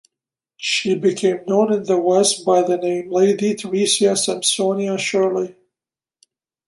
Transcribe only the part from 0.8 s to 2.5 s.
became known in the west